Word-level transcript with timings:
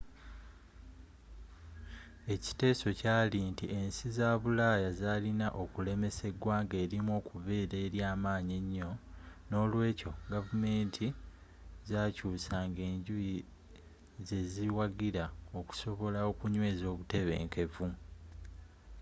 ekiteeso 2.33 2.87
kyaali 2.99 3.39
nti 3.51 3.65
ensi 3.81 4.05
za 4.17 4.29
bulaaya 4.41 4.89
zaalina 4.99 5.47
okulemesa 5.63 6.23
eggwanga 6.31 6.75
erimu 6.83 7.11
okubeera 7.19 7.75
eryaamanyi 7.85 8.53
ennyo 8.61 8.91
n'olweekyo 9.49 10.11
gavumenti 10.33 11.07
zaakyuusanga 11.89 12.81
enjuyi 12.91 13.35
zeziwagira 14.27 15.25
okusobola 15.59 16.19
okunyweeza 16.31 16.85
obutebenkevu 16.93 17.87